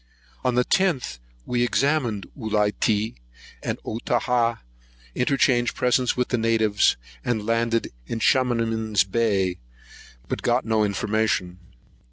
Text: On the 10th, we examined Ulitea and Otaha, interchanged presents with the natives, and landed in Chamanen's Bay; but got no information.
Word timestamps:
On 0.43 0.55
the 0.55 0.65
10th, 0.65 1.19
we 1.45 1.61
examined 1.61 2.25
Ulitea 2.35 3.13
and 3.61 3.77
Otaha, 3.83 4.57
interchanged 5.13 5.75
presents 5.75 6.17
with 6.17 6.29
the 6.29 6.39
natives, 6.39 6.97
and 7.23 7.45
landed 7.45 7.91
in 8.07 8.17
Chamanen's 8.19 9.03
Bay; 9.03 9.59
but 10.27 10.41
got 10.41 10.65
no 10.65 10.83
information. 10.83 11.59